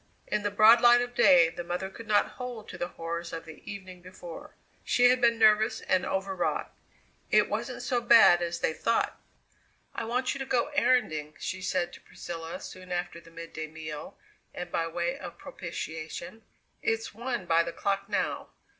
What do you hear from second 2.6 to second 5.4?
to the horrors of the evening before. She had been